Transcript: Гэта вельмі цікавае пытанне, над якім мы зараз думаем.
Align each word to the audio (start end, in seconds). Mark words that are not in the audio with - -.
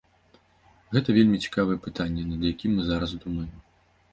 Гэта 0.95 1.15
вельмі 1.17 1.37
цікавае 1.47 1.77
пытанне, 1.89 2.23
над 2.31 2.49
якім 2.53 2.71
мы 2.79 2.89
зараз 2.91 3.15
думаем. 3.27 3.53